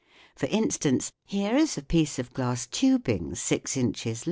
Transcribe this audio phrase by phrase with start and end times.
[0.35, 4.19] For instance, here is a piece of glass tubing six inches long," v \